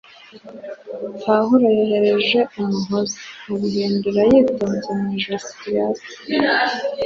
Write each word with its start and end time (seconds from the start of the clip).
Pawulo 1.23 1.67
yoroheje 1.77 2.39
umuhoza, 2.59 3.19
abihindura 3.51 4.19
yitonze 4.29 4.89
ku 4.99 5.05
ijosi 5.17 5.51
rya 5.63 5.85
se 5.97 6.09